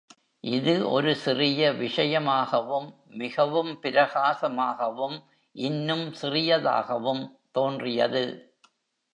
[0.43, 2.87] இது ஒரு சிறிய விஷயமாகவும்,
[3.13, 5.17] மிகவும் பிரகாசமாகவும்,
[5.55, 7.23] இன்னும்.சிறியதாகவும்
[7.51, 8.23] தோன்றியது.